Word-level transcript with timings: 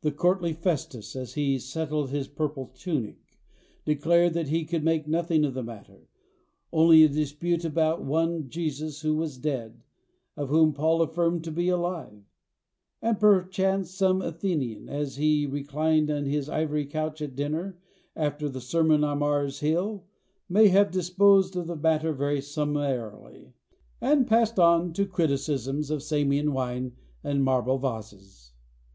The 0.00 0.10
courtly 0.10 0.54
Festus, 0.54 1.14
as 1.14 1.34
he 1.34 1.58
settled 1.58 2.08
his 2.08 2.28
purple 2.28 2.72
tunic, 2.74 3.38
declared 3.84 4.34
he 4.34 4.64
could 4.64 4.82
make 4.82 5.06
nothing 5.06 5.44
of 5.44 5.52
the 5.52 5.62
matter, 5.62 6.08
only 6.72 7.04
a 7.04 7.10
dispute 7.10 7.62
about 7.66 8.02
one 8.02 8.48
Jesus, 8.48 9.02
who 9.02 9.14
was 9.16 9.36
dead, 9.36 9.82
and 10.34 10.48
whom 10.48 10.72
Paul 10.72 11.02
affirmed 11.02 11.44
to 11.44 11.52
be 11.52 11.68
alive; 11.68 12.22
and 13.02 13.20
perchance 13.20 13.90
some 13.90 14.22
Athenian, 14.22 14.88
as 14.88 15.16
he 15.16 15.44
reclined 15.44 16.10
on 16.10 16.24
his 16.24 16.48
ivory 16.48 16.86
couch 16.86 17.20
at 17.20 17.36
dinner, 17.36 17.76
after 18.16 18.48
the 18.48 18.62
sermon 18.62 19.04
on 19.04 19.18
Mars 19.18 19.60
Hill, 19.60 20.06
may 20.48 20.68
have 20.68 20.90
disposed 20.90 21.54
of 21.54 21.66
the 21.66 21.76
matter 21.76 22.14
very 22.14 22.40
summarily, 22.40 23.52
and 24.00 24.26
passed 24.26 24.58
on 24.58 24.94
to 24.94 25.04
criticisms 25.04 25.90
on 25.90 26.00
Samian 26.00 26.54
wine 26.54 26.92
and 27.22 27.44
marble 27.44 27.76
vases. 27.76 28.54